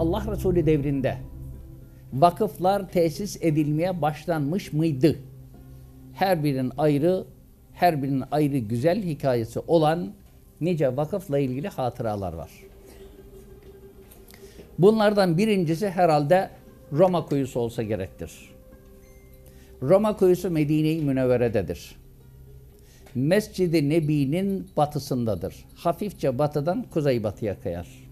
[0.00, 1.16] Allah Resulü devrinde
[2.12, 5.16] vakıflar tesis edilmeye başlanmış mıydı?
[6.14, 7.24] Her birinin ayrı,
[7.72, 10.12] her birinin ayrı güzel hikayesi olan
[10.60, 12.50] nice vakıfla ilgili hatıralar var.
[14.78, 16.50] Bunlardan birincisi herhalde
[16.92, 18.50] Roma kuyusu olsa gerektir.
[19.82, 21.96] Roma kuyusu Medine-i Münevvere'dedir.
[23.14, 25.54] Mescid-i Nebi'nin batısındadır.
[25.74, 28.09] Hafifçe batıdan kuzeybatıya kayar.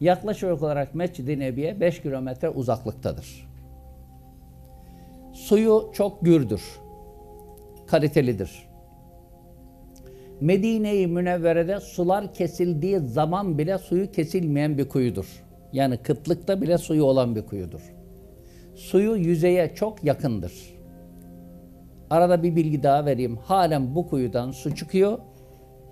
[0.00, 3.48] Yaklaşık olarak Mescid-i Nebi'ye 5 kilometre uzaklıktadır.
[5.32, 6.62] Suyu çok gürdür.
[7.86, 8.68] Kalitelidir.
[10.40, 15.44] Medine-i Münevvere'de sular kesildiği zaman bile suyu kesilmeyen bir kuyudur.
[15.72, 17.94] Yani kıtlıkta bile suyu olan bir kuyudur.
[18.74, 20.52] Suyu yüzeye çok yakındır.
[22.10, 23.36] Arada bir bilgi daha vereyim.
[23.36, 25.18] Halen bu kuyudan su çıkıyor.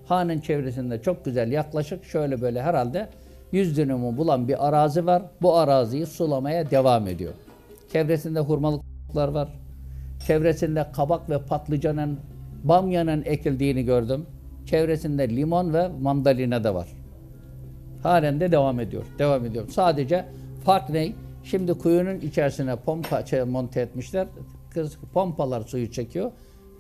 [0.05, 3.09] Hanın çevresinde çok güzel yaklaşık şöyle böyle herhalde
[3.53, 5.23] 100 dönümü bulan bir arazi var.
[5.43, 7.33] Bu araziyi sulamaya devam ediyor.
[7.93, 9.49] Çevresinde hurmalıklar var.
[10.27, 12.19] Çevresinde kabak ve patlıcanın,
[12.65, 14.27] bamyanın ekildiğini gördüm.
[14.67, 16.89] Çevresinde limon ve mandalina da var.
[18.03, 19.05] Halen de devam ediyor.
[19.19, 19.69] Devam ediyor.
[19.69, 20.25] Sadece
[20.65, 21.13] fark ne?
[21.45, 24.27] Şimdi kuyunun içerisine pompa şey, monte etmişler.
[24.71, 26.31] Kız pompalar suyu çekiyor.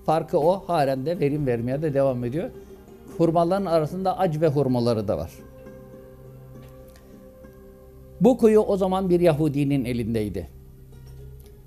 [0.06, 0.64] Farkı o.
[0.66, 2.50] Halen de verim vermeye de devam ediyor.
[3.18, 5.30] Hurmaların arasında ac ve hurmaları da var.
[8.20, 10.48] Bu kuyu o zaman bir Yahudinin elindeydi.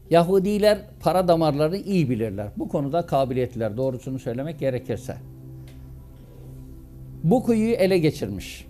[0.10, 2.48] Yahudiler para damarları iyi bilirler.
[2.58, 3.78] Bu konuda kabiliyetliler.
[3.78, 5.16] Doğrusunu söylemek gerekirse.
[7.24, 8.68] Bu kuyuyu ele geçirmiş.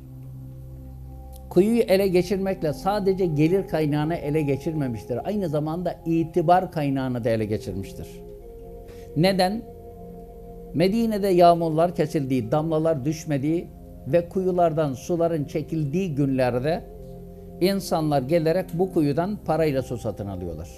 [1.49, 5.27] Kuyuyu ele geçirmekle sadece gelir kaynağını ele geçirmemiştir.
[5.27, 8.07] Aynı zamanda itibar kaynağını da ele geçirmiştir.
[9.17, 9.61] Neden?
[10.73, 13.67] Medine'de yağmurlar kesildiği, damlalar düşmediği
[14.07, 16.83] ve kuyulardan suların çekildiği günlerde
[17.61, 20.69] insanlar gelerek bu kuyudan parayla su satın alıyorlar.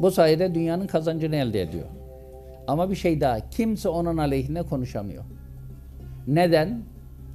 [0.00, 1.86] Bu sayede dünyanın kazancını elde ediyor.
[2.66, 5.24] Ama bir şey daha, kimse onun aleyhine konuşamıyor.
[6.26, 6.82] Neden?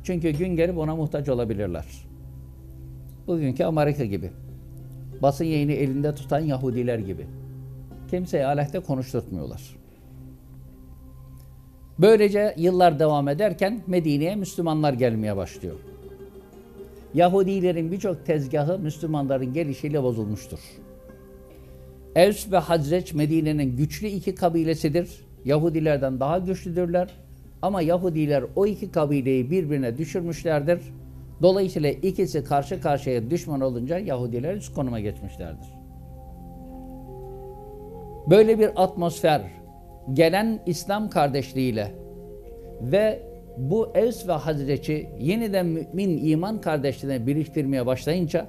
[0.04, 1.86] Çünkü gün gelip ona muhtaç olabilirler.
[3.28, 4.32] Bugünkü Amerika gibi.
[5.22, 7.28] Basın yayını elinde tutan Yahudiler gibi.
[8.10, 9.62] Kimseye aleyhte konuşturtmuyorlar.
[12.00, 15.76] Böylece yıllar devam ederken Medine'ye Müslümanlar gelmeye başlıyor.
[17.14, 20.60] Yahudilerin birçok tezgahı Müslümanların gelişiyle bozulmuştur.
[22.16, 25.26] Evs ve Hazreç Medine'nin güçlü iki kabilesidir.
[25.46, 27.10] Yahudilerden daha güçlüdürler.
[27.62, 30.80] Ama Yahudiler o iki kabileyi birbirine düşürmüşlerdir.
[31.42, 35.68] Dolayısıyla ikisi karşı karşıya düşman olunca Yahudiler üst konuma geçmişlerdir.
[38.30, 39.42] Böyle bir atmosfer
[40.14, 41.92] gelen İslam kardeşliğiyle
[42.82, 48.48] ve bu Evs ve Hazreç'i yeniden mümin iman kardeşliğine biriktirmeye başlayınca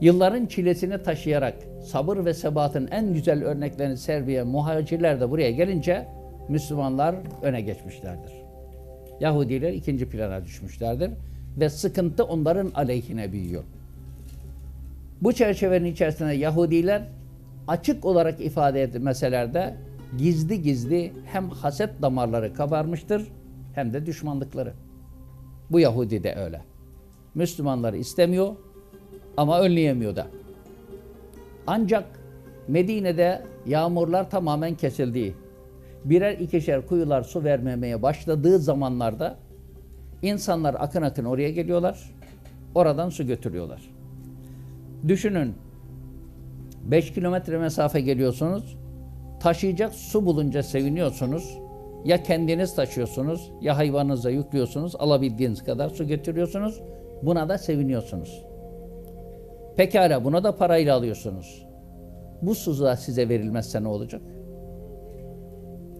[0.00, 6.08] yılların çilesini taşıyarak sabır ve sebatın en güzel örneklerini sergileyen muhacirler de buraya gelince
[6.48, 8.32] Müslümanlar öne geçmişlerdir.
[9.20, 11.10] Yahudiler ikinci plana düşmüşlerdir
[11.60, 13.64] ve sıkıntı onların aleyhine büyüyor.
[15.22, 17.02] Bu çerçevenin içerisinde Yahudiler
[17.68, 19.74] açık olarak ifade etmeseler de
[20.18, 23.28] gizli gizli hem haset damarları kabarmıştır
[23.78, 24.72] hem de düşmanlıkları.
[25.70, 26.60] Bu Yahudi de öyle.
[27.34, 28.56] Müslümanları istemiyor
[29.36, 30.26] ama önleyemiyor da.
[31.66, 32.04] Ancak
[32.68, 35.34] Medine'de yağmurlar tamamen kesildiği,
[36.04, 39.38] birer ikişer kuyular su vermemeye başladığı zamanlarda
[40.22, 42.10] insanlar akın akın oraya geliyorlar.
[42.74, 43.90] Oradan su götürüyorlar.
[45.08, 45.54] Düşünün
[46.84, 48.76] 5 kilometre mesafe geliyorsunuz.
[49.40, 51.58] Taşıyacak su bulunca seviniyorsunuz.
[52.04, 54.96] Ya kendiniz taşıyorsunuz ya hayvanınıza yüklüyorsunuz.
[54.98, 56.80] Alabildiğiniz kadar su götürüyorsunuz.
[57.22, 58.44] Buna da seviniyorsunuz.
[59.76, 61.66] Pekala buna da parayla alıyorsunuz.
[62.42, 64.22] Bu su da size verilmezse ne olacak?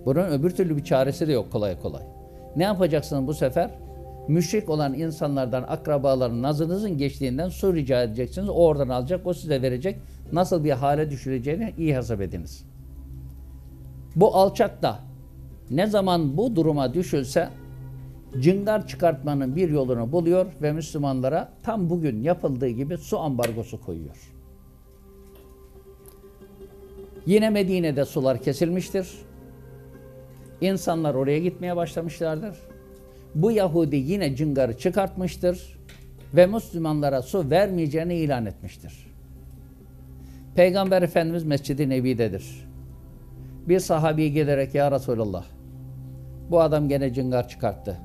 [0.06, 2.02] Bunun öbür türlü bir çaresi de yok kolay kolay.
[2.56, 3.70] Ne yapacaksınız bu sefer?
[4.28, 8.48] Müşrik olan insanlardan, akrabaların nazınızın geçtiğinden su rica edeceksiniz.
[8.48, 9.96] O oradan alacak, o size verecek.
[10.32, 12.64] Nasıl bir hale düşüreceğini iyi hesap ediniz.
[14.16, 14.98] Bu alçak da
[15.70, 17.48] ne zaman bu duruma düşülse
[18.40, 24.16] cıngar çıkartmanın bir yolunu buluyor ve Müslümanlara tam bugün yapıldığı gibi su ambargosu koyuyor.
[27.26, 29.08] Yine Medine'de sular kesilmiştir.
[30.60, 32.58] İnsanlar oraya gitmeye başlamışlardır.
[33.34, 35.78] Bu Yahudi yine cıngarı çıkartmıştır
[36.34, 39.06] ve Müslümanlara su vermeyeceğini ilan etmiştir.
[40.54, 42.68] Peygamber Efendimiz Mescid-i Nebi'dedir.
[43.68, 45.57] Bir sahabi gelerek ya Resulallah
[46.50, 47.96] bu adam gene cıngar çıkarttı.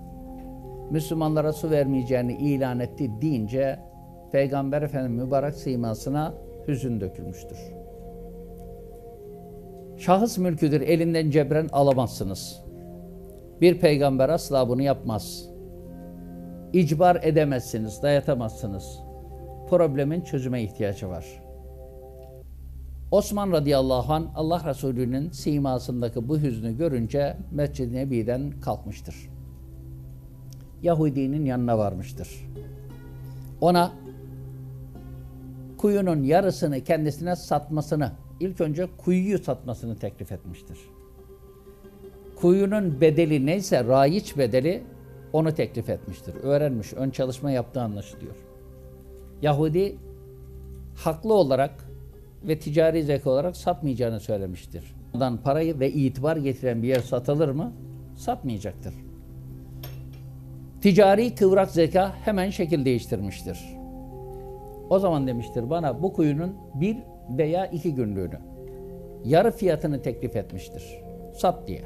[0.92, 3.80] Müslümanlara su vermeyeceğini ilan etti deyince
[4.32, 6.34] Peygamber Efendimiz mübarek simasına
[6.68, 7.58] hüzün dökülmüştür.
[9.98, 12.64] Şahıs mülküdür elinden cebren alamazsınız.
[13.62, 15.50] Bir peygamber asla bunu yapmaz.
[16.74, 19.00] İcbar edemezsiniz, dayatamazsınız.
[19.70, 21.43] Problemin çözüme ihtiyacı var.
[23.14, 29.16] Osman radıyallahu an Allah Resulü'nün simasındaki bu hüznü görünce Mescid-i Nebi'den kalkmıştır.
[30.82, 32.50] Yahudinin yanına varmıştır.
[33.62, 33.92] Ona
[35.78, 40.78] kuyunun yarısını kendisine satmasını, ilk önce kuyuyu satmasını teklif etmiştir.
[42.36, 44.84] Kuyunun bedeli neyse, raiç bedeli
[45.34, 46.36] onu teklif etmiştir.
[46.44, 48.36] Öğrenmiş, ön çalışma yaptığı anlaşılıyor.
[49.42, 49.98] Yahudi
[50.96, 51.93] haklı olarak
[52.48, 54.96] ve ticari zeka olarak satmayacağını söylemiştir.
[55.16, 57.74] Ondan parayı ve itibar getiren bir yer satılır mı?
[58.16, 58.94] Satmayacaktır.
[60.82, 63.60] Ticari kıvrak zeka hemen şekil değiştirmiştir.
[64.90, 66.98] O zaman demiştir bana bu kuyunun bir
[67.38, 68.40] veya iki günlüğünü
[69.26, 70.84] yarı fiyatını teklif etmiştir.
[71.34, 71.82] Sat diye.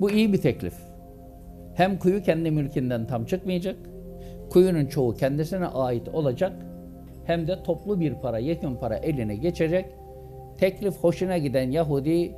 [0.00, 0.74] Bu iyi bir teklif.
[1.74, 3.76] Hem kuyu kendi mülkünden tam çıkmayacak,
[4.50, 6.52] kuyunun çoğu kendisine ait olacak,
[7.30, 9.86] hem de toplu bir para, yekün para eline geçecek.
[10.58, 12.34] Teklif hoşuna giden Yahudi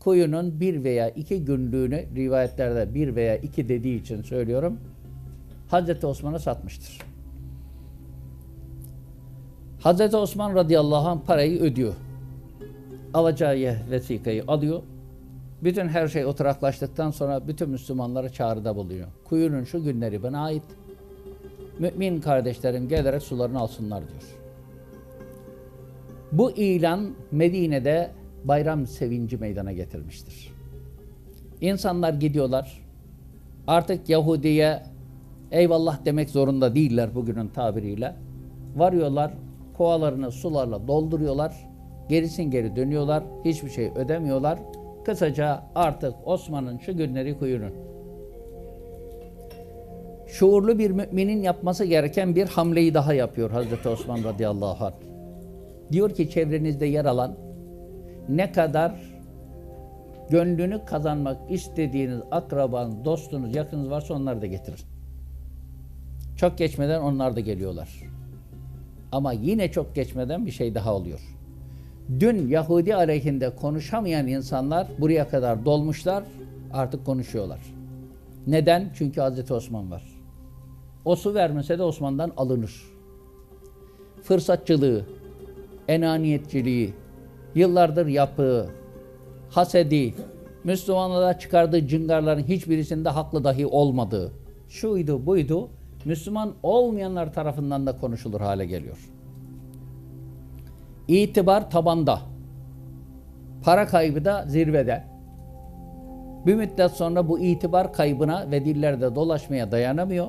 [0.00, 4.80] kuyunun bir veya iki günlüğünü rivayetlerde bir veya iki dediği için söylüyorum.
[5.68, 6.98] Hazreti Osman'a satmıştır.
[9.80, 11.94] Hazreti Osman radıyallahu anh parayı ödüyor.
[13.14, 14.82] Alacağı vesikayı alıyor.
[15.62, 19.08] Bütün her şey oturaklaştıktan sonra bütün Müslümanlara çağrıda buluyor.
[19.24, 20.62] Kuyunun şu günleri bana ait.
[21.78, 24.22] Mümin kardeşlerim gelerek sularını alsınlar diyor.
[26.32, 28.10] Bu ilan Medine'de
[28.44, 30.52] bayram sevinci meydana getirmiştir.
[31.60, 32.84] İnsanlar gidiyorlar.
[33.66, 34.82] Artık Yahudi'ye
[35.50, 38.14] eyvallah demek zorunda değiller bugünün tabiriyle.
[38.76, 39.32] Varıyorlar,
[39.76, 41.68] kovalarını sularla dolduruyorlar.
[42.08, 43.24] Gerisin geri dönüyorlar.
[43.44, 44.58] Hiçbir şey ödemiyorlar.
[45.04, 47.72] Kısaca artık Osman'ın şu günleri kuyunun.
[50.28, 54.92] Şuurlu bir müminin yapması gereken bir hamleyi daha yapıyor Hazreti Osman radıyallahu anh.
[55.92, 57.36] Diyor ki çevrenizde yer alan
[58.28, 58.92] ne kadar
[60.30, 64.78] gönlünü kazanmak istediğiniz akraban, dostunuz, yakınız varsa onları da getirin.
[66.36, 67.88] Çok geçmeden onlar da geliyorlar.
[69.12, 71.20] Ama yine çok geçmeden bir şey daha oluyor.
[72.20, 76.24] Dün Yahudi aleyhinde konuşamayan insanlar buraya kadar dolmuşlar,
[76.72, 77.60] artık konuşuyorlar.
[78.46, 78.90] Neden?
[78.94, 80.17] Çünkü Hazreti Osman var.
[81.08, 82.82] O su vermese de Osman'dan alınır.
[84.22, 85.04] Fırsatçılığı,
[85.88, 86.94] enaniyetçiliği,
[87.54, 88.66] yıllardır yapığı,
[89.50, 90.14] hasedi,
[90.64, 94.32] Müslümanlara çıkardığı cıngarların hiçbirisinde haklı dahi olmadığı,
[94.68, 95.68] şuydu buydu,
[96.04, 99.10] Müslüman olmayanlar tarafından da konuşulur hale geliyor.
[101.08, 102.20] İtibar tabanda,
[103.62, 105.04] para kaybı da zirvede.
[106.46, 110.26] Bir müddet sonra bu itibar kaybına ve dillerde dolaşmaya dayanamıyor.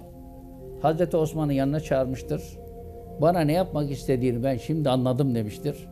[0.81, 2.42] Hazreti Osman'ı yanına çağırmıştır.
[3.22, 5.88] Bana ne yapmak istediğini ben şimdi anladım demiştir.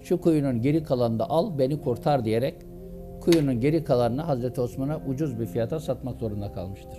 [0.00, 2.54] Şu kuyunun geri kalanını da al beni kurtar diyerek
[3.20, 6.98] kuyunun geri kalanını Hazreti Osman'a ucuz bir fiyata satmak zorunda kalmıştır.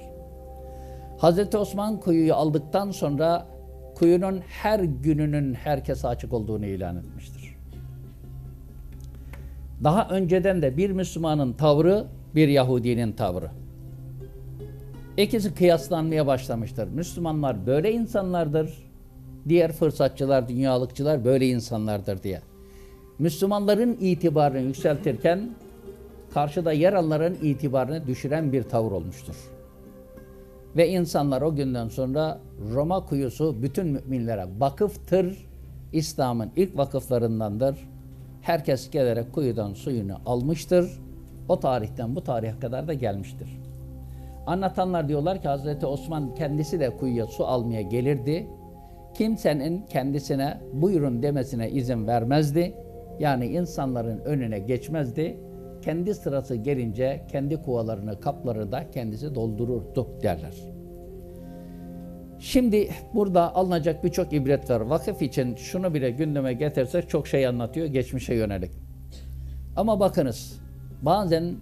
[1.18, 3.46] Hazreti Osman kuyuyu aldıktan sonra
[3.96, 7.56] kuyunun her gününün herkese açık olduğunu ilan etmiştir.
[9.84, 13.52] Daha önceden de bir Müslümanın tavrı bir Yahudinin tavrı.
[15.22, 16.88] İkisi kıyaslanmaya başlamıştır.
[16.88, 18.92] Müslümanlar böyle insanlardır.
[19.50, 22.42] Diğer fırsatçılar, dünyalıkçılar böyle insanlardır diye.
[23.20, 25.50] Müslümanların itibarını yükseltirken
[26.34, 29.36] karşıda yer alanların itibarını düşüren bir tavır olmuştur.
[30.76, 32.40] Ve insanlar o günden sonra
[32.74, 35.38] Roma kuyusu bütün müminlere vakıftır.
[35.94, 37.76] İslam'ın ilk vakıflarındandır.
[38.42, 40.90] Herkes gelerek kuyudan suyunu almıştır.
[41.50, 43.61] O tarihten bu tarihe kadar da gelmiştir.
[44.48, 48.48] Anlatanlar diyorlar ki Hazreti Osman kendisi de kuyuya su almaya gelirdi.
[49.14, 52.74] Kimsenin kendisine buyurun demesine izin vermezdi.
[53.20, 55.38] Yani insanların önüne geçmezdi.
[55.82, 60.54] Kendi sırası gelince kendi kuvalarını, kapları da kendisi doldururdu derler.
[62.40, 64.82] Şimdi burada alınacak birçok ibret var.
[64.82, 68.72] Vakıf için şunu bile gündeme getirsek çok şey anlatıyor geçmişe yönelik.
[69.76, 70.60] Ama bakınız
[71.02, 71.56] bazen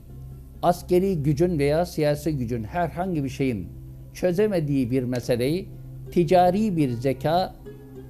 [0.63, 3.68] askeri gücün veya siyasi gücün herhangi bir şeyin
[4.13, 5.70] çözemediği bir meseleyi
[6.12, 7.56] ticari bir zeka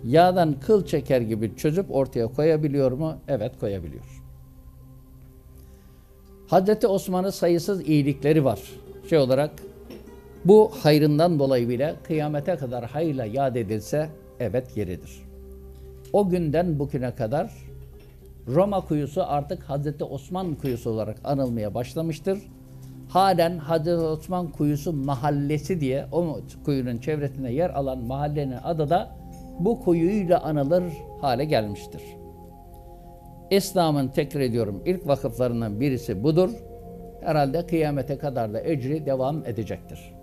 [0.06, 3.18] yağdan kıl çeker gibi çözüp ortaya koyabiliyor mu?
[3.28, 4.24] Evet koyabiliyor.
[6.48, 8.60] Hazreti Osman'ın sayısız iyilikleri var.
[9.10, 9.52] Şey olarak
[10.46, 15.22] bu hayrından dolayı bile kıyamete kadar hayırla yad edilse Evet yeridir.
[16.14, 17.69] O günden bugüne kadar
[18.56, 22.40] Roma kuyusu artık Hazreti Osman kuyusu olarak anılmaya başlamıştır.
[23.10, 29.16] Halen Hazreti Osman kuyusu mahallesi diye o kuyunun çevresinde yer alan mahallenin adı da
[29.60, 30.84] bu kuyuyla anılır
[31.22, 32.02] hale gelmiştir.
[33.52, 36.50] İslam'ın tekrar ediyorum ilk vakıflarından birisi budur.
[37.22, 40.19] Herhalde kıyamete kadar da ecri devam edecektir.